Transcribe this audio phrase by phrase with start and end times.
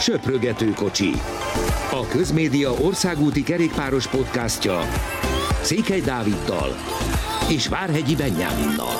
[0.00, 1.10] Söprögető kocsi.
[1.90, 4.80] A Közmédia országúti kerékpáros podcastja
[5.62, 6.68] Székely Dáviddal
[7.50, 8.94] és Várhegyi Benyáminnal.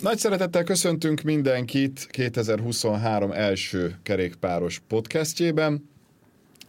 [0.00, 5.88] Nagy szeretettel köszöntünk mindenkit 2023 első kerékpáros podcastjében.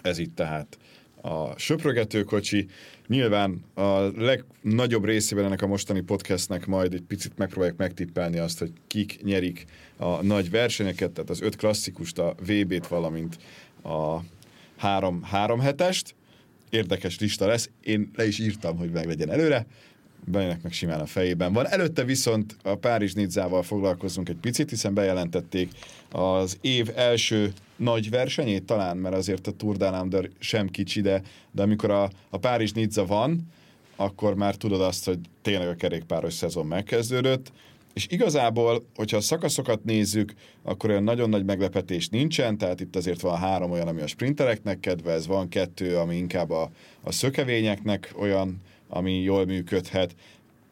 [0.01, 0.77] Ez itt tehát
[1.21, 2.67] a Söprögető kocsi.
[3.07, 8.71] Nyilván a legnagyobb részében ennek a mostani podcastnek majd egy picit megpróbáljuk megtippelni azt, hogy
[8.87, 9.65] kik nyerik
[9.97, 13.37] a nagy versenyeket, tehát az öt klasszikust, a VB-t, valamint
[13.83, 14.19] a
[14.77, 16.15] három, három hetest.
[16.69, 17.69] Érdekes lista lesz.
[17.81, 19.65] Én le is írtam, hogy meg előre.
[20.25, 21.67] Bennek meg simán a fejében van.
[21.67, 25.71] Előtte viszont a Párizs Nidzával foglalkozunk egy picit, hiszen bejelentették
[26.11, 31.21] az év első nagy versenyét talán, mert azért a Tour Down Under sem kicsi, de,
[31.51, 33.47] de amikor a, a Párizs Nizza van,
[33.95, 37.51] akkor már tudod azt, hogy tényleg a kerékpáros szezon megkezdődött,
[37.93, 43.21] és igazából, hogyha a szakaszokat nézzük, akkor olyan nagyon nagy meglepetés nincsen, tehát itt azért
[43.21, 48.61] van három olyan, ami a sprintereknek kedvez, van kettő, ami inkább a, a szökevényeknek olyan,
[48.89, 50.15] ami jól működhet,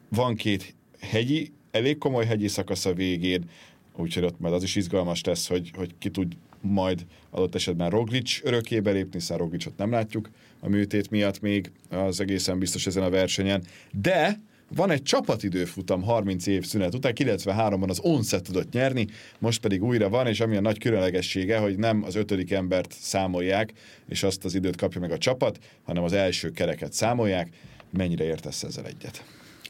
[0.09, 3.49] van két hegyi, elég komoly hegyi szakasz a végén,
[3.95, 8.39] úgyhogy ott majd az is izgalmas lesz, hogy, hogy ki tud majd adott esetben Roglic
[8.43, 10.29] örökébe lépni, hiszen Roglicot nem látjuk
[10.59, 14.39] a műtét miatt még, az egészen biztos ezen a versenyen, de
[14.75, 19.07] van egy csapatidőfutam 30 év szünet után, 93-ban az Onset tudott nyerni,
[19.39, 23.73] most pedig újra van, és ami a nagy különlegessége, hogy nem az ötödik embert számolják,
[24.07, 27.49] és azt az időt kapja meg a csapat, hanem az első kereket számolják.
[27.89, 29.23] Mennyire értesz ezzel egyet?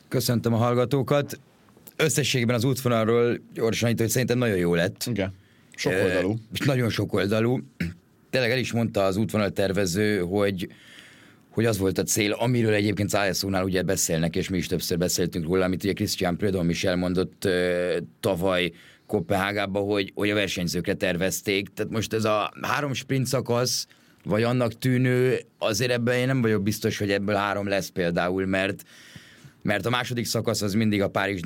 [0.08, 1.40] Köszöntöm a hallgatókat.
[1.96, 5.06] Összességben az útvonalról gyorsan itt, hogy szerintem nagyon jó lett.
[5.06, 5.34] Igen.
[5.76, 6.36] Sok oldalú.
[6.54, 7.60] És nagyon sok oldalú.
[8.30, 10.68] Tényleg el is mondta az útvonal tervező, hogy
[11.50, 15.46] hogy az volt a cél, amiről egyébként ISO-nál ugye beszélnek, és mi is többször beszéltünk
[15.46, 18.72] róla, amit ugye Christian Prudhomme is elmondott uh, tavaly
[19.08, 21.68] Kopenhágában, hogy, hogy a versenyzőkre tervezték.
[21.74, 23.88] Tehát most ez a három sprint szakasz,
[24.28, 28.84] vagy annak tűnő, azért ebben én nem vagyok biztos, hogy ebből három lesz például, mert
[29.62, 31.42] mert a második szakasz az mindig a párizs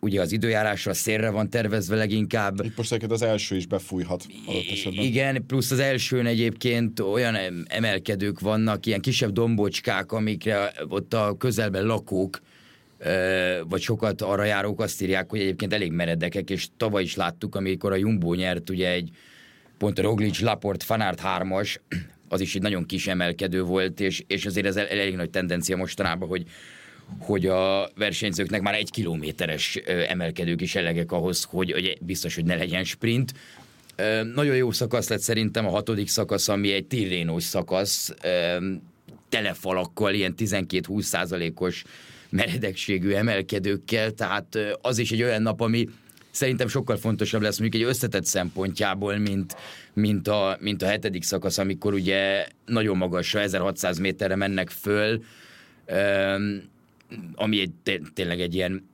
[0.00, 2.64] ugye az időjárásra szélre van tervezve leginkább.
[2.64, 5.04] Itt most az első is befújhat adott esetben.
[5.04, 7.36] Igen, plusz az elsőn egyébként olyan
[7.68, 12.40] emelkedők vannak, ilyen kisebb dombocskák, amikre ott a közelben lakók,
[13.68, 17.92] vagy sokat arra járók azt írják, hogy egyébként elég meredekek, és tavaly is láttuk, amikor
[17.92, 19.10] a Jumbo nyert ugye egy
[19.78, 21.76] pont a Roglic, Laport, Fanart 3-as,
[22.28, 26.28] az is egy nagyon kis emelkedő volt, és, és azért ez elég nagy tendencia mostanában,
[26.28, 26.46] hogy
[27.18, 29.76] hogy a versenyzőknek már egy kilométeres
[30.08, 33.32] emelkedők is elegek ahhoz, hogy, hogy biztos, hogy ne legyen sprint.
[34.34, 38.14] Nagyon jó szakasz lett szerintem a hatodik szakasz, ami egy tirrénós szakasz,
[39.28, 41.84] telefalakkal, ilyen 12-20 százalékos
[42.28, 45.88] meredekségű emelkedőkkel, tehát az is egy olyan nap, ami
[46.30, 49.56] szerintem sokkal fontosabb lesz mondjuk egy összetett szempontjából, mint,
[49.92, 55.22] mint, a, mint a hetedik szakasz, amikor ugye nagyon magasra, 1600 méterre mennek föl,
[57.34, 58.88] ami egy, tényleg egy ilyen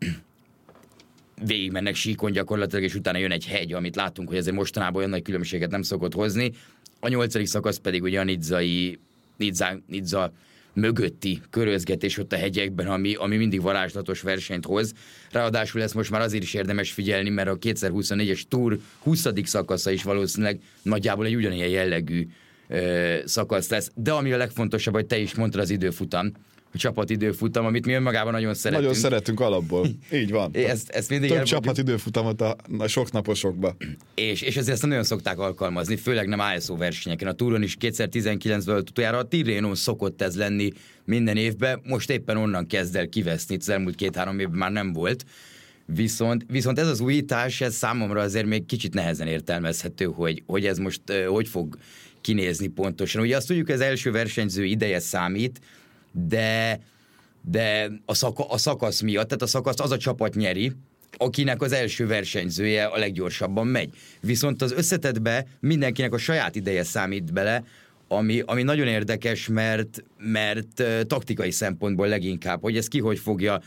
[1.47, 5.23] végigmennek síkon gyakorlatilag, és utána jön egy hegy, amit látunk, hogy ezért mostanában olyan nagy
[5.23, 6.53] különbséget nem szokott hozni.
[7.01, 8.99] A nyolcadik szakasz pedig ugye a Nidzai,
[9.37, 10.33] Nidza, Nidza
[10.75, 14.93] mögötti körözgetés ott a hegyekben, ami, ami mindig varázslatos versenyt hoz.
[15.31, 19.27] Ráadásul ezt most már azért is érdemes figyelni, mert a 2024-es Tour 20.
[19.43, 22.29] szakasza is valószínűleg nagyjából egy ugyanilyen jellegű
[22.69, 23.91] ö, szakasz lesz.
[23.95, 26.33] De ami a legfontosabb, hogy te is mondtad az időfutam,
[26.75, 28.87] csapatidőfutam, amit mi önmagában nagyon szeretünk.
[28.87, 29.87] Nagyon szeretünk alapból.
[30.13, 30.51] Így van.
[30.75, 33.77] ezt, ezt mindig Több csapatidőfutamot a, a sok naposokba.
[34.15, 37.29] És, és ezért ezt nagyon szokták alkalmazni, főleg nem ISO versenyeken.
[37.29, 40.71] A túron is 2019-ből utoljára a Tirrenon szokott ez lenni
[41.05, 45.25] minden évben, most éppen onnan kezd el kiveszni, az elmúlt két-három évben már nem volt.
[45.87, 50.79] Viszont, viszont ez az újítás, ez számomra azért még kicsit nehezen értelmezhető, hogy, hogy ez
[50.79, 51.77] most hogy fog
[52.21, 53.23] kinézni pontosan.
[53.23, 55.61] Ugye azt tudjuk, az első versenyző ideje számít,
[56.15, 56.81] de,
[57.43, 60.73] de a, szaka, a szakasz miatt, tehát a szakasz az a csapat nyeri,
[61.17, 63.91] akinek az első versenyzője a leggyorsabban megy.
[64.21, 67.65] Viszont az összetetbe mindenkinek a saját ideje számít bele,
[68.09, 73.61] ami, ami nagyon érdekes, mert, mert taktikai szempontból leginkább, hogy ez ki hogy fogja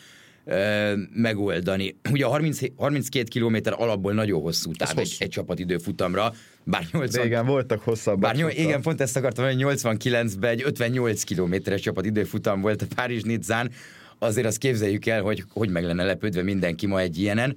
[1.13, 1.95] megoldani.
[2.11, 6.33] Ugye a 30, 32 km alapból nagyon hosszú táv egy, egy csapat időfutamra,
[6.63, 7.25] bár 80...
[7.25, 8.19] igen, voltak hosszabbak.
[8.19, 12.85] Bár nyol, igen, pont ezt akartam, hogy 89-ben egy 58 kilométeres csapat időfutam volt a
[12.95, 13.71] Párizs Nizzán,
[14.19, 17.55] azért azt képzeljük el, hogy hogy meg lenne lepődve mindenki ma egy ilyenen,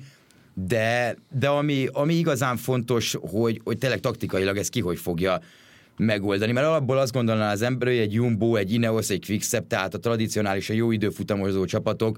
[0.54, 5.40] de, de ami, ami igazán fontos, hogy, hogy tényleg taktikailag ez ki hogy fogja
[5.96, 9.94] megoldani, mert alapból azt gondolná az ember, hogy egy Jumbo, egy Ineos, egy Quickstep, tehát
[9.94, 12.16] a tradicionális, a jó időfutamozó csapatok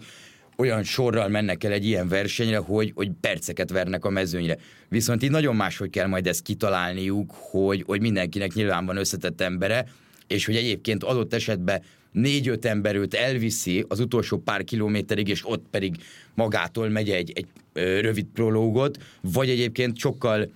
[0.63, 4.57] olyan sorral mennek el egy ilyen versenyre, hogy, hogy perceket vernek a mezőnyre.
[4.89, 9.87] Viszont így nagyon máshogy kell majd ezt kitalálniuk, hogy, hogy mindenkinek nyilván van összetett embere,
[10.27, 11.83] és hogy egyébként adott esetben
[12.13, 15.97] négy-öt ember őt elviszi az utolsó pár kilométerig, és ott pedig
[16.35, 17.47] magától megy egy, egy
[18.01, 20.51] rövid prológot, vagy egyébként sokkal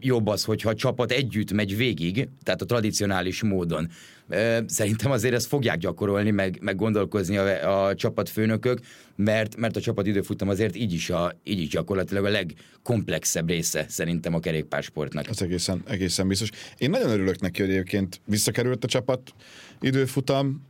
[0.00, 3.88] jobb az, hogyha a csapat együtt megy végig, tehát a tradicionális módon.
[4.66, 8.78] Szerintem azért ezt fogják gyakorolni, meg, meg gondolkozni a, a csapatfőnökök,
[9.16, 13.86] mert, mert a csapat időfutam azért így is, a, így is gyakorlatilag a legkomplexebb része
[13.88, 15.28] szerintem a kerékpársportnak.
[15.28, 16.50] Az egészen, egészen biztos.
[16.78, 19.34] Én nagyon örülök neki, hogy egyébként visszakerült a csapat
[19.80, 20.62] időfutam,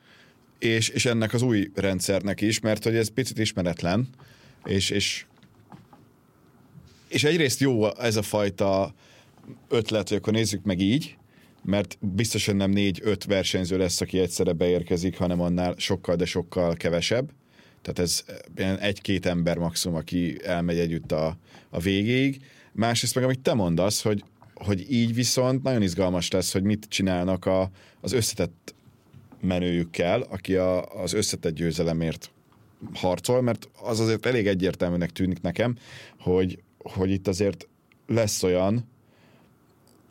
[0.58, 4.08] és, és ennek az új rendszernek is, mert hogy ez picit ismeretlen,
[4.64, 5.24] és, és
[7.16, 8.94] és egyrészt jó ez a fajta
[9.68, 11.16] ötlet, hogy akkor nézzük meg így,
[11.62, 17.30] mert biztosan nem négy-öt versenyző lesz, aki egyszerre beérkezik, hanem annál sokkal, de sokkal kevesebb.
[17.82, 18.24] Tehát ez
[18.80, 21.36] egy-két ember maximum, aki elmegy együtt a,
[21.70, 22.40] a végéig.
[22.72, 24.24] Másrészt meg, amit te mondasz, hogy,
[24.54, 27.70] hogy így viszont nagyon izgalmas lesz, hogy mit csinálnak a,
[28.00, 28.74] az összetett
[29.40, 32.30] menőjükkel, aki a, az összetett győzelemért
[32.94, 35.76] harcol, mert az azért elég egyértelműnek tűnik nekem,
[36.18, 36.58] hogy,
[36.92, 37.68] hogy itt azért
[38.06, 38.88] lesz olyan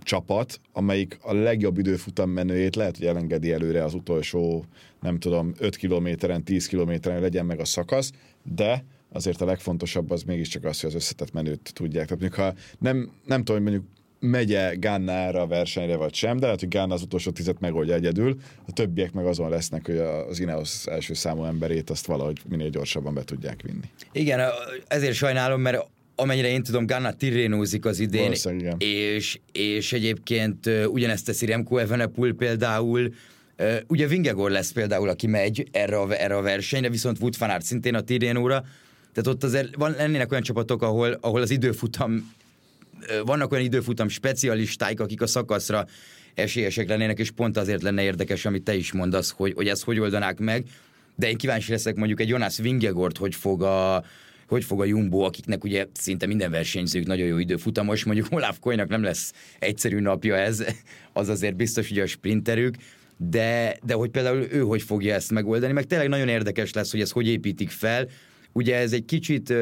[0.04, 4.66] csapat, amelyik a legjobb időfutam menőjét lehet, hogy elengedi előre az utolsó,
[5.02, 8.12] nem tudom, 5 kilométeren, 10 kilométeren legyen meg a szakasz,
[8.44, 12.08] de azért a legfontosabb az mégiscsak az, hogy az összetett menőt tudják.
[12.08, 16.46] Tehát mondjuk, ha nem, nem tudom, hogy mondjuk megye Gánára a versenyre vagy sem, de
[16.46, 18.38] lehet, hogy Gána az utolsó tizet megoldja egyedül,
[18.68, 23.14] a többiek meg azon lesznek, hogy az Ineos első számú emberét azt valahogy minél gyorsabban
[23.14, 23.90] be tudják vinni.
[24.12, 24.50] Igen,
[24.88, 28.32] ezért sajnálom, mert amennyire én tudom, Ganna tirénózik az idén,
[28.78, 33.14] és, és egyébként ugyanezt teszi Remco Evenepoel például,
[33.88, 37.66] Ugye Vingegor lesz például, aki megy erre a, erre a versenyre, viszont Wout van Aert
[37.66, 38.66] szintén a Tirénóra,
[39.14, 42.34] tehát ott azért van, lennének olyan csapatok, ahol, ahol az időfutam,
[43.26, 45.86] vannak olyan időfutam specialistáik, akik a szakaszra
[46.34, 50.00] esélyesek lennének, és pont azért lenne érdekes, amit te is mondasz, hogy, hogy ezt hogy
[50.00, 50.66] oldanák meg,
[51.16, 54.04] de én kíváncsi leszek mondjuk egy Jonas Vingegort, hogy fog a,
[54.48, 58.88] hogy fog a Jumbo, akiknek ugye szinte minden versenyzők nagyon jó időfutamos, mondjuk Olaf Koynak
[58.88, 60.66] nem lesz egyszerű napja ez,
[61.14, 62.76] az azért biztos, hogy a sprinterük,
[63.18, 67.02] de, de hogy például ő hogy fogja ezt megoldani, meg tényleg nagyon érdekes lesz, hogy
[67.02, 68.08] ezt hogy építik fel.
[68.52, 69.54] Ugye ez egy kicsit,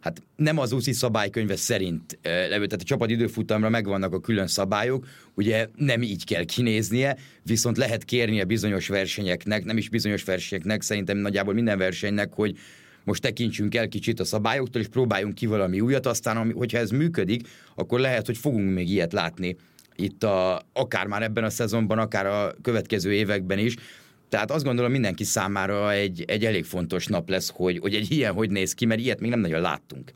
[0.00, 5.06] hát nem az UCI szabálykönyve szerint levő, tehát a csapat időfutamra megvannak a külön szabályok,
[5.34, 11.16] ugye nem így kell kinéznie, viszont lehet kérnie bizonyos versenyeknek, nem is bizonyos versenyeknek, szerintem
[11.16, 12.56] nagyjából minden versenynek, hogy
[13.06, 16.90] most tekintsünk el kicsit a szabályoktól, és próbáljunk ki valami újat, aztán ami, hogyha ez
[16.90, 19.56] működik, akkor lehet, hogy fogunk még ilyet látni
[19.96, 23.74] itt a, akár már ebben a szezonban, akár a következő években is.
[24.28, 28.32] Tehát azt gondolom mindenki számára egy, egy elég fontos nap lesz, hogy, hogy egy ilyen
[28.32, 30.12] hogy néz ki, mert ilyet még nem nagyon láttunk.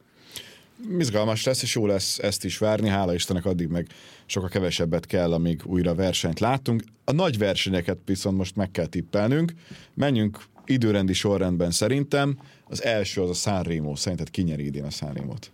[0.98, 3.86] Izgalmas lesz, és jó lesz ezt is várni, hála Istennek addig meg
[4.26, 6.82] sokkal kevesebbet kell, amíg újra versenyt látunk.
[7.04, 9.52] A nagy versenyeket viszont most meg kell tippelnünk.
[9.94, 12.38] Menjünk időrendi sorrendben szerintem.
[12.68, 13.96] Az első az a Sanremo.
[13.96, 15.50] Szerinted ki nyeri idén a Sanremo-t?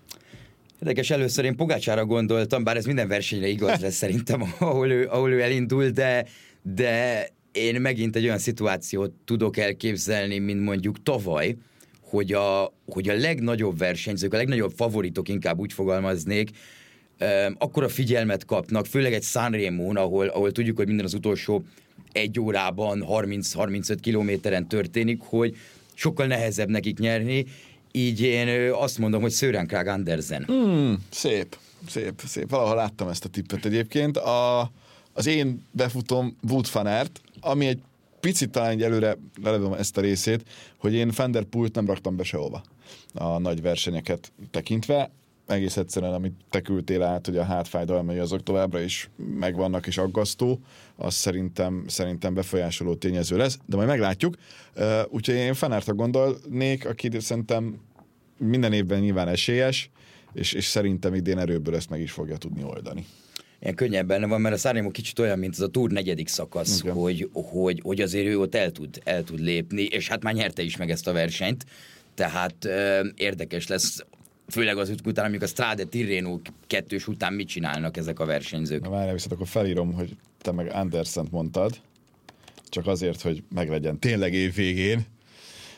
[0.81, 5.33] Érdekes, először én Pogácsára gondoltam, bár ez minden versenyre igaz lesz szerintem, ahol ő, ahol
[5.33, 6.27] ő elindul, de,
[6.63, 11.57] de én megint egy olyan szituációt tudok elképzelni, mint mondjuk tavaly,
[12.01, 16.51] hogy a, hogy a legnagyobb versenyzők, a legnagyobb favoritok inkább úgy fogalmaznék,
[17.59, 21.65] akkor a figyelmet kapnak, főleg egy Sanremo-n, ahol, ahol tudjuk, hogy minden az utolsó
[22.17, 25.57] egy órában 30-35 kilométeren történik, hogy
[25.95, 27.47] sokkal nehezebb nekik nyerni,
[27.93, 30.47] így én azt mondom, hogy Sören Krag Andersen.
[30.53, 31.59] Mm, szép,
[31.89, 32.51] szép, szép.
[32.51, 34.17] Valahol láttam ezt a tippet egyébként.
[34.17, 34.71] A,
[35.13, 37.79] az én befutom Wout van Aert, ami egy
[38.21, 40.45] picit talán egy előre lelövöm ezt a részét,
[40.77, 42.63] hogy én Fender Pult nem raktam be sehova
[43.15, 45.11] a nagy versenyeket tekintve.
[45.47, 50.61] Egész egyszerűen, amit te küldtél át, hogy a hátfájdalmai azok továbbra is megvannak és aggasztó,
[50.97, 54.35] az szerintem, szerintem befolyásoló tényező lesz, de majd meglátjuk.
[55.09, 57.81] Úgyhogy én Fanárta gondolnék, aki szerintem
[58.39, 59.91] minden évben nyilván esélyes,
[60.33, 63.07] és, és szerintem idén erőből ezt meg is fogja tudni oldani
[63.61, 66.93] ilyen könnyebben van, mert a Sanremo kicsit olyan, mint az a túr negyedik szakasz, okay.
[66.93, 70.63] hogy, hogy, hogy azért ő ott el tud, el tud lépni, és hát már nyerte
[70.63, 71.67] is meg ezt a versenyt,
[72.15, 74.05] tehát ö, érdekes lesz,
[74.49, 78.83] főleg az után, amikor a Strade Tirreno kettős után mit csinálnak ezek a versenyzők.
[78.83, 81.81] Na várjál, viszont akkor felírom, hogy te meg Andersent mondtad,
[82.69, 85.07] csak azért, hogy meglegyen tényleg év végén.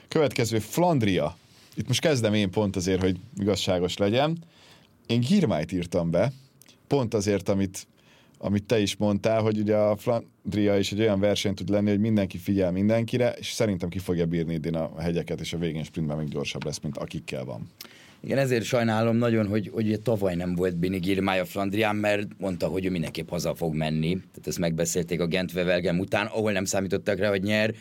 [0.08, 1.36] Következő Flandria.
[1.74, 4.44] Itt most kezdem én pont azért, hogy igazságos legyen.
[5.06, 6.32] Én Girmájt írtam be,
[6.86, 7.86] pont azért, amit
[8.38, 12.00] amit te is mondtál, hogy ugye a Flandria is egy olyan verseny tud lenni, hogy
[12.00, 16.16] mindenki figyel mindenkire, és szerintem ki fogja bírni idén a hegyeket, és a végén sprintben
[16.16, 17.70] még gyorsabb lesz, mint akikkel van.
[18.20, 22.66] Igen, ezért sajnálom nagyon, hogy, hogy ugye tavaly nem volt Bini Girmája Flandrián, mert mondta,
[22.66, 24.10] hogy ő mindenképp haza fog menni.
[24.10, 27.74] Tehát ezt megbeszélték a Gent Wevelgem után, ahol nem számítottak rá, hogy nyer.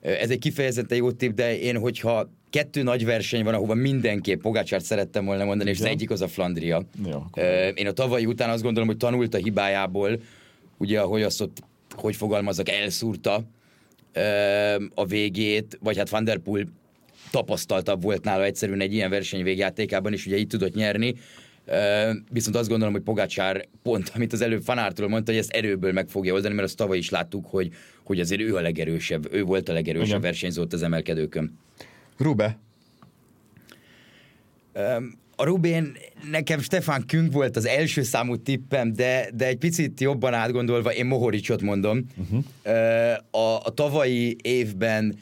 [0.00, 4.84] Ez egy kifejezetten jó tipp, de én, hogyha kettő nagy verseny van, ahova mindenképp Pogácsárt
[4.84, 6.82] szerettem volna mondani, és az egyik az a Flandria.
[7.06, 7.24] Jó,
[7.74, 10.20] Én a tavalyi után azt gondolom, hogy tanult a hibájából,
[10.76, 11.62] ugye, ahogy azt ott,
[11.98, 13.44] hogy fogalmazok, elszúrta
[14.94, 16.64] a végét, vagy hát Van der Poel
[17.30, 21.14] tapasztaltabb volt nála egyszerűen egy ilyen verseny végjátékában, és ugye így tudott nyerni.
[22.30, 26.08] Viszont azt gondolom, hogy Pogácsár pont, amit az előbb Fanártól mondta, hogy ezt erőből meg
[26.08, 27.72] fogja oldani, mert azt tavaly is láttuk, hogy,
[28.04, 30.20] hogy azért ő a legerősebb, ő volt a legerősebb Igen.
[30.20, 31.58] versenyző az emelkedőkön.
[32.16, 32.58] Rube.
[35.36, 35.96] A Rubén,
[36.30, 41.06] nekem Stefan Küng volt az első számú tippem, de, de egy picit jobban átgondolva, én
[41.06, 42.04] Mohoricsot mondom.
[42.16, 42.44] Uh-huh.
[43.30, 45.18] A, a tavalyi évben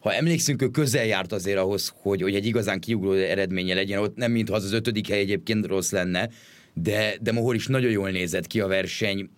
[0.00, 4.16] ha emlékszünk, ő közel járt azért ahhoz, hogy, hogy egy igazán kiugró eredménye legyen, ott
[4.16, 6.28] nem mintha az az ötödik hely egyébként rossz lenne,
[6.74, 9.30] de, de Mohor is nagyon jól nézett ki a verseny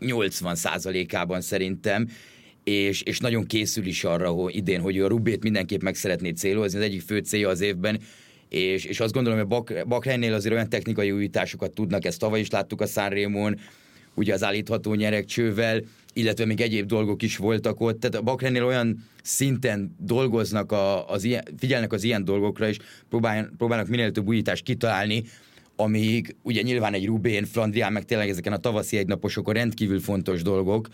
[0.00, 2.08] 80%-ában szerintem,
[2.64, 6.78] és, és nagyon készül is arra hogy idén, hogy a Rubét mindenképp meg szeretné célozni,
[6.78, 8.00] az egyik fő célja az évben,
[8.54, 12.50] és, és azt gondolom, hogy Bak, Bakránynél azért olyan technikai újításokat tudnak, ezt tavaly is
[12.50, 13.58] láttuk a Sanremon,
[14.14, 15.80] ugye az állítható nyerekcsővel,
[16.12, 21.24] illetve még egyéb dolgok is voltak ott, tehát a Bakrennél olyan szinten dolgoznak, a, az
[21.24, 22.76] ilyen, figyelnek az ilyen dolgokra, és
[23.08, 25.24] próbálnak, próbálnak minél több újítást kitalálni,
[25.76, 30.88] amíg ugye nyilván egy Rubén, Flandrián, meg tényleg ezeken a tavaszi egynaposokon rendkívül fontos dolgok,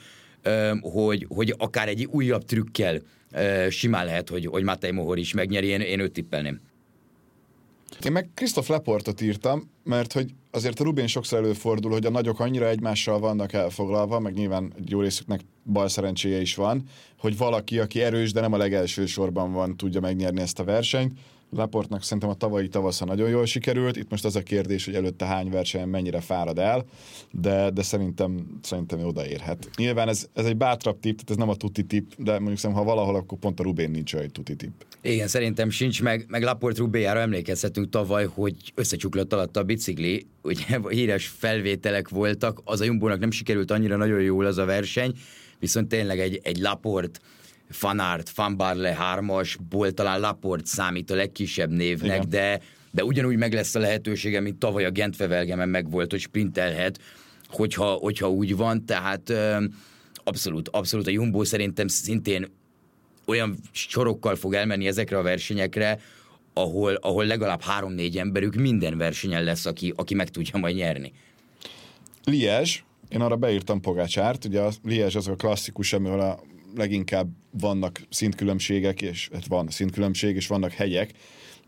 [0.80, 3.00] hogy, hogy akár egy újabb trükkel
[3.68, 6.60] simán lehet, hogy, hogy Matej Mohor is megnyeri, én, én őt tippelném.
[8.04, 12.40] Én meg Krisztof Leportot írtam, mert hogy azért a Rubén sokszor előfordul, hogy a nagyok
[12.40, 16.82] annyira egymással vannak elfoglalva, meg nyilván jó részüknek bal szerencséje is van,
[17.18, 21.18] hogy valaki, aki erős, de nem a legelső sorban van, tudja megnyerni ezt a versenyt.
[21.50, 23.96] Laportnak szerintem a tavalyi tavasza nagyon jól sikerült.
[23.96, 26.84] Itt most az a kérdés, hogy előtte hány versenyen mennyire fárad el,
[27.30, 29.70] de, de szerintem, szerintem odaérhet.
[29.76, 32.84] Nyilván ez, ez egy bátrabb tipp, tehát ez nem a tuti tipp, de mondjuk szerintem,
[32.84, 34.80] ha valahol, akkor pont a Rubén nincs egy tuti tipp.
[35.02, 40.80] Igen, szerintem sincs, meg, meg Laport Rubéjára emlékezhetünk tavaly, hogy összecsuklott alatt a bicikli, ugye
[40.88, 45.14] híres felvételek voltak, az a Jumbónak nem sikerült annyira nagyon jól az a verseny,
[45.58, 47.20] viszont tényleg egy, egy Laport
[47.70, 52.28] Fanart, Fanbarle 3-asból talán Laport számít a legkisebb névnek, Igen.
[52.28, 52.60] de
[52.90, 57.00] de ugyanúgy meg lesz a lehetősége, mint tavaly a Gentvevelgemen meg volt, hogy sprintelhet,
[57.48, 59.32] hogyha, hogyha úgy van, tehát
[60.14, 62.52] abszolút, abszolút a Jumbo szerintem szintén
[63.24, 66.00] olyan sorokkal fog elmenni ezekre a versenyekre,
[66.54, 71.12] ahol, ahol legalább három-négy emberük minden versenyen lesz, aki, aki meg tudja majd nyerni.
[72.24, 72.70] Liège,
[73.08, 76.40] én arra beírtam Pogácsárt, ugye a Liège az a klasszikus, amivel a
[76.76, 81.10] leginkább vannak szintkülönbségek, és hát van szintkülönbség, és vannak hegyek,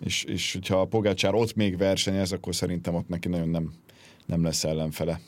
[0.05, 3.73] és, és hogyha a Pogácsár ott még versenyez, akkor szerintem ott neki nagyon nem,
[4.27, 5.21] nem lesz ellenfele.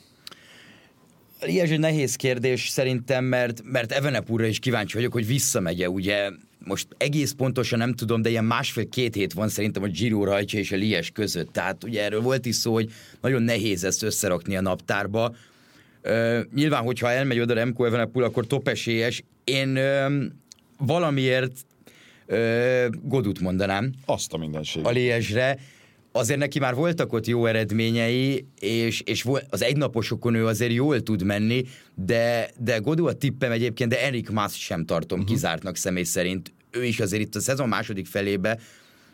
[1.41, 6.29] Liezs egy nehéz kérdés szerintem, mert, mert Evenepurra is kíváncsi vagyok, hogy visszamegye, ugye
[6.65, 10.71] most egész pontosan nem tudom, de ilyen másfél-két hét van szerintem a Giro rajtja és
[10.71, 11.53] a Lies között.
[11.53, 12.91] Tehát ugye erről volt is szó, hogy
[13.21, 15.35] nagyon nehéz ezt összerakni a naptárba.
[16.03, 19.23] Uh, nyilván, hogyha elmegy oda Remco Evenepul, akkor top esélyes.
[19.45, 20.13] Én uh,
[20.77, 21.65] valamiért
[22.27, 23.93] uh, Godut mondanám.
[24.05, 24.85] Azt a mindenség.
[24.85, 25.57] A Liesre
[26.11, 31.23] azért neki már voltak ott jó eredményei, és, és az egynaposokon ő azért jól tud
[31.23, 31.63] menni,
[31.95, 35.33] de, de Godó a tippem egyébként, de Erik Mász sem tartom uh-huh.
[35.33, 36.53] kizártnak személy szerint.
[36.71, 38.59] Ő is azért itt a szezon második felébe,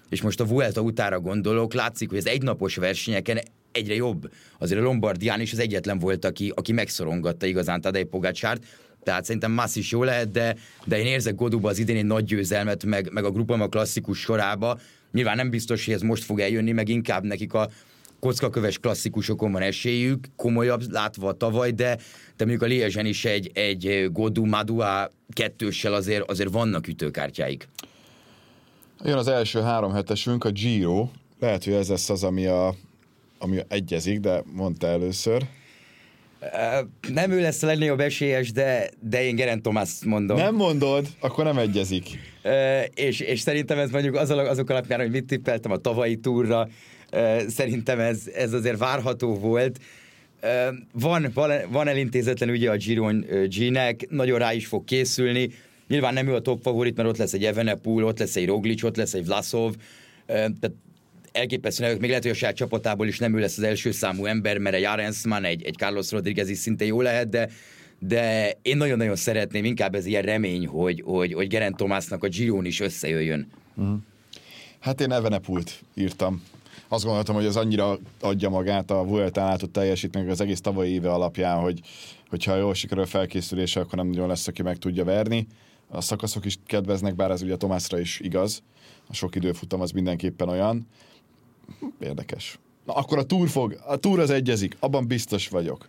[0.10, 3.40] és most a Vuelta utára gondolok, látszik, hogy az egynapos versenyeken
[3.72, 4.32] egyre jobb.
[4.60, 8.66] Azért a Lombardián is az egyetlen volt, aki, aki megszorongatta igazán Tadej Pogácsárt,
[9.04, 10.56] tehát szerintem Massz is jó lehet, de,
[10.86, 14.80] de én érzek Godóba az idén egy nagy győzelmet, meg, meg a Grupama klasszikus sorába,
[15.12, 17.70] Nyilván nem biztos, hogy ez most fog eljönni, meg inkább nekik a
[18.20, 21.96] kockaköves klasszikusokon van esélyük, komolyabb látva tavaly, de,
[22.38, 27.68] de mondjuk a Liezsen is egy, egy Godu Madua kettőssel azért, azért vannak ütőkártyáik.
[29.04, 31.10] Jön az első három hetesünk, a Giro.
[31.40, 32.76] Lehet, hogy ez lesz az, ami, a,
[33.38, 35.48] ami egyezik, de mondta először.
[37.14, 40.38] Nem ő lesz a legnagyobb esélyes, de, de én Gerent Tomás mondom.
[40.38, 42.06] Nem mondod, akkor nem egyezik.
[42.94, 46.68] És, és szerintem ez mondjuk az, azok alapján, hogy mit tippeltem a tavalyi túra,
[47.48, 49.80] szerintem ez, ez azért várható volt.
[50.94, 51.32] Van,
[51.70, 55.50] van, elintézetlen ugye a Giron G-nek, nagyon rá is fog készülni.
[55.88, 58.84] Nyilván nem ő a top favorit, mert ott lesz egy Evenepul, ott lesz egy Roglic,
[58.84, 59.74] ott lesz egy Vlasov.
[60.26, 60.72] Tehát
[61.32, 64.26] elképesztően nevek, még lehet, hogy a saját csapatából is nem ő lesz az első számú
[64.26, 67.50] ember, mert egy Arensman, egy, egy Carlos Rodriguez is szinte jó lehet, de,
[68.00, 72.66] de én nagyon-nagyon szeretném, inkább ez ilyen remény, hogy, hogy, hogy Geraint Thomasnak a Giron
[72.66, 73.52] is összejöjjön.
[73.76, 73.98] Uh-huh.
[74.80, 76.44] Hát én Evenepult írtam.
[76.88, 81.12] Azt gondoltam, hogy az annyira adja magát a Vueltán látott teljesítmény az egész tavalyi éve
[81.12, 81.80] alapján, hogy
[82.30, 85.48] hogyha jól sikerül felkészülése, akkor nem nagyon lesz, aki meg tudja verni.
[85.88, 88.64] A szakaszok is kedveznek, bár ez ugye Tomásra is igaz.
[89.08, 90.88] A sok időfutam az mindenképpen olyan.
[92.00, 92.60] Érdekes.
[92.86, 95.88] Na akkor a túr fog, a túr az egyezik, abban biztos vagyok.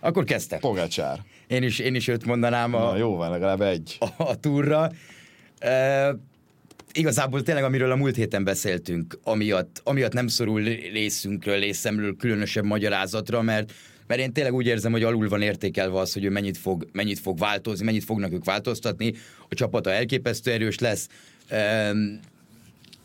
[0.00, 0.58] Akkor kezdte.
[0.58, 1.20] Pogácsár.
[1.46, 3.96] Én is, én is őt mondanám a, Na, jó van, legalább egy.
[4.00, 4.90] a, a túrra.
[5.58, 6.16] E,
[6.92, 10.62] igazából tényleg, amiről a múlt héten beszéltünk, amiatt, amiatt nem szorul
[10.92, 13.72] részünkről, részemről különösebb magyarázatra, mert
[14.06, 17.18] mert én tényleg úgy érzem, hogy alul van értékelve az, hogy ő mennyit fog, mennyit
[17.18, 19.14] fog változni, mennyit fognak ők változtatni.
[19.48, 21.08] A csapata elképesztő erős lesz,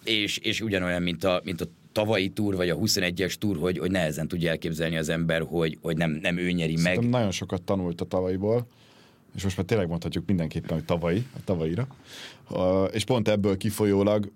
[0.03, 3.91] és, és ugyanolyan, mint a, mint a tavalyi túr, vagy a 21-es túr, hogy, hogy
[3.91, 8.01] nehezen tudja elképzelni az ember, hogy, hogy nem, nem ő nyeri Szerintem nagyon sokat tanult
[8.01, 8.67] a tavalyiból,
[9.35, 11.87] és most már tényleg mondhatjuk mindenképpen, hogy tavalyi, a tavalyira.
[12.49, 14.31] Uh, és pont ebből kifolyólag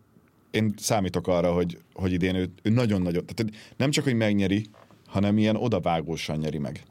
[0.51, 4.65] én számítok arra, hogy, hogy idén ő, ő nagyon-nagyon, tehát nem csak, hogy megnyeri,
[5.07, 6.83] hanem ilyen odavágósan nyeri meg.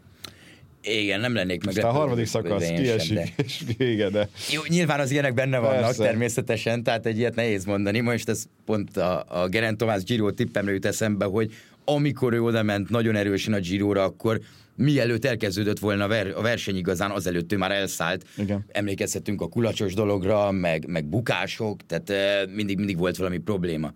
[0.87, 1.85] Igen, nem lennék meg.
[1.85, 3.29] A harmadik szakasz kiesik, de...
[3.45, 4.29] és vége, de...
[4.53, 6.03] Jó, nyilván az ilyenek benne vannak Persze.
[6.03, 8.01] természetesen, tehát egy ilyet nehéz mondani.
[8.01, 11.53] Most ez pont a, a Geraint Thomas Giro tippemre jut eszembe, hogy
[11.85, 14.41] amikor ő oda ment nagyon erősen a Giróra, akkor
[14.77, 18.27] mielőtt elkezdődött volna a, ver, a verseny igazán, azelőtt ő már elszállt.
[18.37, 18.65] Igen.
[18.69, 23.93] Emlékezhetünk a kulacsos dologra, meg, meg bukások, tehát eh, mindig, mindig volt valami probléma.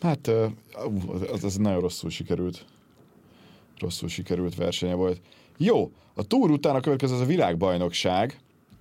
[0.00, 0.30] Hát
[1.32, 2.64] az, az nagyon rosszul sikerült.
[3.78, 5.20] Rosszul sikerült versenye volt.
[5.58, 8.40] Jó, a túr után a következő az a világbajnokság.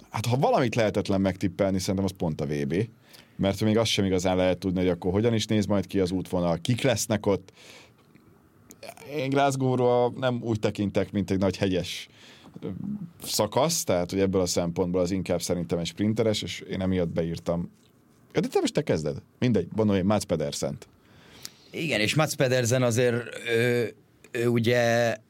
[0.09, 2.87] Hát ha valamit lehetetlen megtippelni, szerintem az pont a VB.
[3.35, 6.11] Mert még azt sem igazán lehet tudni, hogy akkor hogyan is néz majd ki az
[6.11, 7.51] útvonal, kik lesznek ott.
[9.15, 12.09] Én Glasgow-ról nem úgy tekintek, mint egy nagy hegyes
[13.23, 17.71] szakasz, tehát hogy ebből a szempontból az inkább szerintem egy sprinteres, és én emiatt beírtam.
[18.31, 19.21] De te most te kezded.
[19.39, 20.87] Mindegy, mondom én, Mats Pedersent.
[21.71, 23.15] Igen, és Mats Pedersen azért
[23.49, 23.95] ő,
[24.37, 24.77] ő ugye,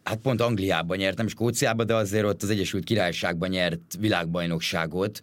[0.04, 5.22] hát pont Angliában nyert, nem Skóciában, de azért ott az Egyesült Királyságban nyert világbajnokságot,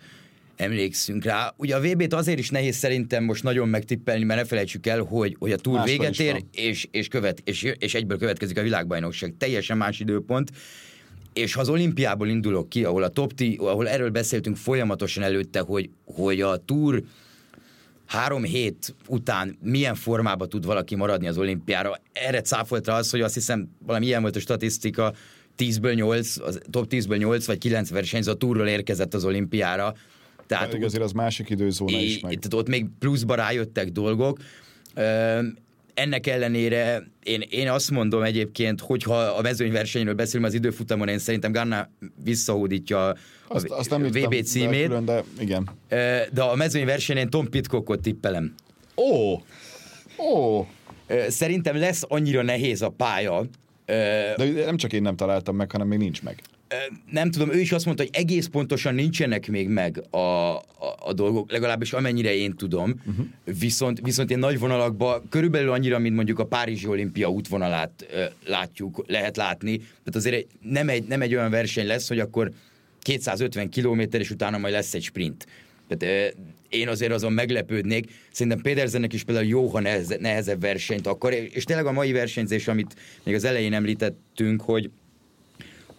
[0.57, 1.55] emlékszünk rá.
[1.57, 5.37] Ugye a VB-t azért is nehéz szerintem most nagyon megtippelni, mert ne felejtsük el, hogy,
[5.39, 9.35] hogy a túr Máskor véget ér, és, és, követ, és, és egyből következik a világbajnokság.
[9.39, 10.51] Teljesen más időpont.
[11.33, 15.61] És ha az olimpiából indulok ki, ahol a top 10, ahol erről beszéltünk folyamatosan előtte,
[15.61, 17.03] hogy, hogy a túr
[18.15, 21.95] három hét után milyen formában tud valaki maradni az olimpiára.
[22.13, 25.13] Erre cáfolt rá az, hogy azt hiszem valami ilyen volt a statisztika,
[25.59, 29.95] 10-ből 8, az top 10-ből 8 vagy 9 versenyző a túrról érkezett az olimpiára.
[30.47, 32.39] Tehát Hát azért az másik időzóna is meg.
[32.39, 34.39] Tehát ott még pluszba rájöttek dolgok.
[35.95, 41.53] Ennek ellenére én, én azt mondom egyébként, hogyha a mezőnyversenyről beszélünk az időfutamon, én szerintem
[41.53, 41.89] Ganna
[42.25, 43.17] visszahódítja a
[43.49, 45.69] Azt, azt nem VB címét, Külön, de igen.
[46.33, 48.55] De a mezőnyversenyen Tom Pitcockot tippelem.
[48.97, 49.41] Ó!
[50.19, 50.67] Ó!
[51.29, 53.47] Szerintem lesz annyira nehéz a pálya,
[53.87, 56.43] De nem csak én nem találtam meg, hanem még nincs meg.
[57.11, 60.63] Nem tudom, ő is azt mondta, hogy egész pontosan nincsenek még meg a, a,
[60.99, 63.27] a dolgok, legalábbis amennyire én tudom, uh-huh.
[63.59, 69.05] viszont, viszont én nagy vonalakban körülbelül annyira, mint mondjuk a Párizsi olimpia útvonalát ö, látjuk,
[69.07, 72.53] lehet látni, tehát azért egy, nem, egy, nem egy olyan verseny lesz, hogy akkor
[73.03, 75.47] 250 kilométer, és utána majd lesz egy sprint.
[75.89, 78.11] Tehát ö, én azért azon meglepődnék.
[78.33, 82.69] Szerintem Pedersennek is például jó, ha neheze, nehezebb versenyt akar, és tényleg a mai versenyzés,
[82.69, 84.91] amit még az elején említettünk, hogy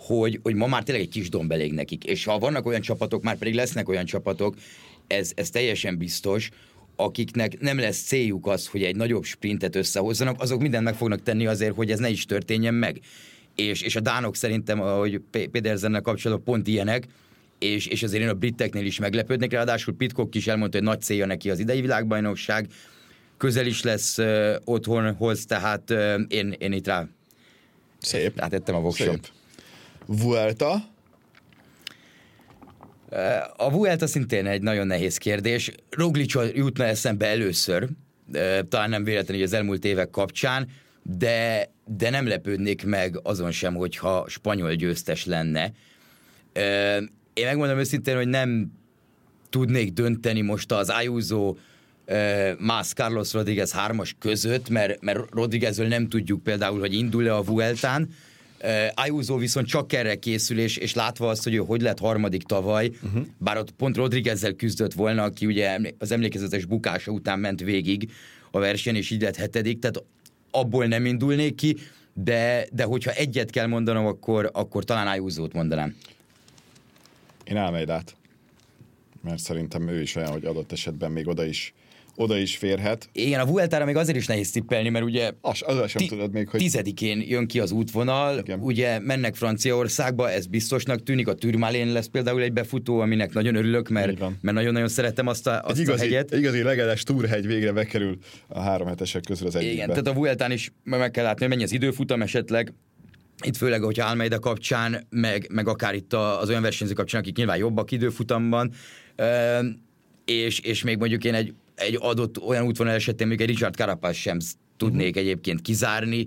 [0.05, 2.03] hogy, hogy ma már tényleg egy kis domb elég nekik.
[2.03, 4.55] És ha vannak olyan csapatok, már pedig lesznek olyan csapatok,
[5.07, 6.49] ez, ez teljesen biztos,
[6.95, 11.45] akiknek nem lesz céljuk az, hogy egy nagyobb sprintet összehozzanak, azok mindent meg fognak tenni
[11.45, 12.99] azért, hogy ez ne is történjen meg.
[13.55, 17.07] És, és a dánok szerintem, ahogy Pedersennel kapcsolatban pont ilyenek,
[17.59, 21.25] és, és azért én a briteknél is meglepődnek, ráadásul Pitcock is elmondta, hogy nagy célja
[21.25, 22.67] neki az idei világbajnokság,
[23.37, 27.07] közel is lesz uh, otthonhoz, tehát uh, én, én itt rá
[27.99, 28.39] Szép.
[28.39, 29.07] rátettem a voksom.
[29.07, 29.27] Szép.
[30.05, 30.93] Vuelta.
[33.57, 35.71] A Vuelta szintén egy nagyon nehéz kérdés.
[35.89, 37.87] Roglic jutna eszembe először,
[38.31, 40.67] eh, talán nem véletlenül hogy az elmúlt évek kapcsán,
[41.03, 45.71] de, de nem lepődnék meg azon sem, hogyha spanyol győztes lenne.
[46.53, 46.97] Eh,
[47.33, 48.71] Én megmondom őszintén, hogy nem
[49.49, 51.55] tudnék dönteni most az Ayuso
[52.05, 57.43] eh, Más Carlos Rodriguez hármas között, mert, mert Rodriguezről nem tudjuk például, hogy indul-e a
[57.43, 58.09] Vueltán.
[58.93, 62.91] Ayuso viszont csak erre készül, és, és látva azt, hogy ő hogy lett harmadik tavaly,
[63.03, 63.25] uh-huh.
[63.37, 68.11] bár ott pont Rodriguezzel küzdött volna, aki ugye az emlékezetes bukása után ment végig
[68.51, 70.03] a verseny, és így lett hetedik, tehát
[70.51, 71.77] abból nem indulnék ki,
[72.13, 75.95] de, de hogyha egyet kell mondanom, akkor, akkor talán Ájúzót mondanám.
[77.43, 78.15] Én Almeidát.
[79.21, 81.73] Mert szerintem ő is olyan, hogy adott esetben még oda is
[82.15, 83.09] oda is férhet.
[83.11, 86.49] Igen, a Vueltára még azért is nehéz tippelni, mert ugye az, az sem tudod még,
[86.49, 86.59] hogy...
[86.59, 88.59] Tizedikén jön ki az útvonal, Igen.
[88.59, 93.89] ugye mennek Franciaországba, ez biztosnak tűnik, a Türmalén lesz például egy befutó, aminek nagyon örülök,
[93.89, 96.31] mert, mert nagyon-nagyon szeretem azt a, azt egy igazi, a hegyet.
[96.31, 99.73] Egy igazi legeles túrhegy végre bekerül a három hetesek közül az egyikbe.
[99.73, 102.73] Igen, tehát a Vueltán is meg kell látni, hogy mennyi az időfutam esetleg,
[103.43, 107.57] itt főleg, hogyha Almeida kapcsán, meg, meg akár itt az olyan versenyző kapcsán, akik nyilván
[107.57, 108.71] jobbak időfutamban,
[110.25, 114.15] és, és még mondjuk én egy egy adott olyan útvonal esetén még egy Richard Carapaz
[114.15, 114.37] sem
[114.77, 115.23] tudnék uh-huh.
[115.23, 116.25] egyébként kizárni,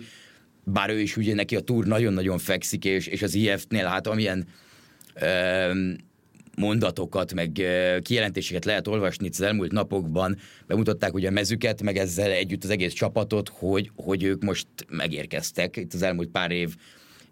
[0.64, 4.46] bár ő is ugye neki a túr nagyon-nagyon fekszik, és, és az IF-nél hát amilyen
[5.14, 5.92] ö,
[6.56, 7.50] mondatokat, meg
[8.02, 12.70] kijelentéseket lehet olvasni itt az elmúlt napokban, bemutatták ugye a mezüket, meg ezzel együtt az
[12.70, 16.74] egész csapatot, hogy, hogy ők most megérkeztek itt az elmúlt pár év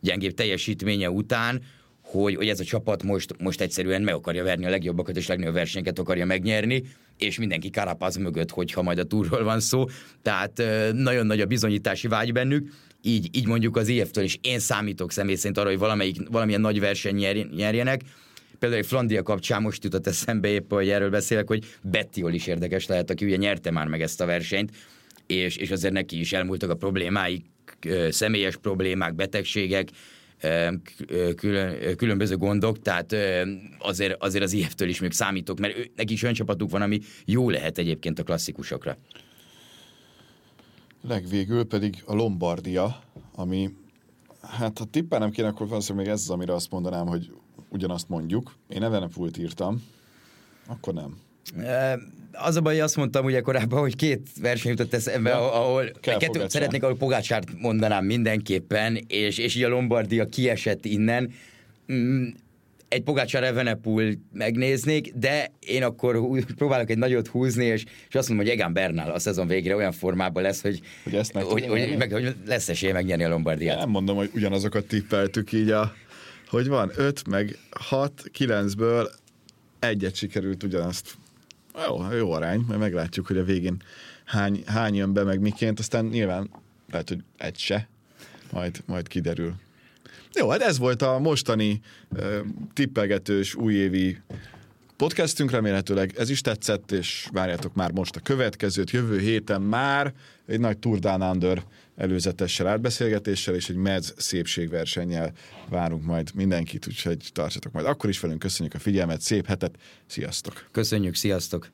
[0.01, 1.63] gyengébb teljesítménye után,
[2.11, 5.55] hogy, hogy ez a csapat most, most egyszerűen meg akarja verni a legjobbakat és legnagyobb
[5.55, 6.83] versenyeket akarja megnyerni,
[7.19, 9.85] és mindenki Karapaz mögött, hogyha majd a túrról van szó.
[10.23, 12.69] Tehát nagyon nagy a bizonyítási vágy bennük,
[13.03, 16.81] így, így mondjuk az IF-től is én számítok személy szerint arra, hogy valamelyik, valamilyen nagy
[16.81, 17.14] verseny
[17.57, 18.01] nyerjenek.
[18.59, 22.87] Például egy Flandia kapcsán most jutott eszembe épp, hogy erről beszélek, hogy Bettiol is érdekes
[22.87, 24.71] lehet, aki ugye nyerte már meg ezt a versenyt,
[25.27, 27.45] és, és azért neki is elmúltak a problémáik,
[28.11, 29.88] személyes problémák, betegségek,
[31.37, 33.16] külön, különböző gondok, tehát
[33.79, 37.01] azért, azért az IF-től is még számítok, mert ő, neki is olyan csapatuk van, ami
[37.25, 38.96] jó lehet egyébként a klasszikusokra.
[41.03, 43.03] Legvégül pedig a Lombardia,
[43.35, 43.70] ami
[44.40, 47.33] hát ha tippelnem kéne, akkor valószínűleg még ez az, amire azt mondanám, hogy
[47.68, 48.55] ugyanazt mondjuk.
[48.68, 49.83] Én Evenepult írtam,
[50.66, 51.18] akkor nem.
[52.33, 56.45] Az a baj, azt mondtam ugye korábban, hogy két verseny jutott eszembe, ja, ahol kettő,
[56.49, 61.33] szeretnék, ahol Pogácsárt mondanám mindenképpen, és, és így a Lombardia kiesett innen.
[61.93, 62.27] Mm,
[62.89, 66.21] egy Pogácsár Evenepul megnéznék, de én akkor
[66.57, 69.93] próbálok egy nagyot húzni, és, és azt mondom, hogy Egan Bernal a szezon végre olyan
[69.93, 73.79] formában lesz, hogy, hogy, ezt hogy, hogy, meg, hogy lesz esélye megnyerni a Lombardiát.
[73.79, 75.95] Nem mondom, hogy ugyanazokat tippeltük így a
[76.49, 79.11] hogy van 5, meg 6, 9-ből
[79.79, 81.15] egyet sikerült ugyanazt
[81.85, 83.83] jó, jó arány, mert meglátjuk, hogy a végén
[84.25, 86.51] hány, hány jön be, meg miként, aztán nyilván
[86.91, 87.89] lehet, hogy egy se,
[88.53, 89.55] majd, majd kiderül.
[90.33, 92.37] Jó, hát ez volt a mostani uh,
[92.73, 94.19] tippelgetős újévi
[94.97, 100.12] podcastünk, remélhetőleg ez is tetszett, és várjátok már most a következőt, jövő héten már
[100.47, 101.62] egy nagy Tour Down Under
[101.97, 105.33] előzetessel átbeszélgetéssel, és egy mez szépségversennyel
[105.69, 110.69] várunk majd mindenkit, úgyhogy tartsatok majd akkor is velünk, köszönjük a figyelmet, szép hetet, sziasztok!
[110.73, 111.71] Köszönjük, sziasztok!